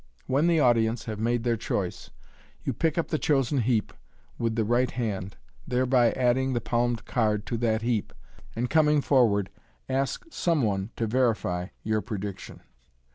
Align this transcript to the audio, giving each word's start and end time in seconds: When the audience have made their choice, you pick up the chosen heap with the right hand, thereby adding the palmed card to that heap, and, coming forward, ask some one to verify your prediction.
When 0.25 0.47
the 0.47 0.59
audience 0.59 1.05
have 1.05 1.19
made 1.19 1.43
their 1.43 1.55
choice, 1.55 2.09
you 2.63 2.73
pick 2.73 2.97
up 2.97 3.09
the 3.09 3.19
chosen 3.19 3.59
heap 3.59 3.93
with 4.39 4.55
the 4.55 4.63
right 4.65 4.89
hand, 4.89 5.37
thereby 5.67 6.09
adding 6.13 6.53
the 6.53 6.59
palmed 6.59 7.05
card 7.05 7.45
to 7.45 7.57
that 7.57 7.83
heap, 7.83 8.11
and, 8.55 8.67
coming 8.67 9.01
forward, 9.01 9.51
ask 9.87 10.25
some 10.31 10.63
one 10.63 10.89
to 10.95 11.05
verify 11.05 11.67
your 11.83 12.01
prediction. 12.01 12.61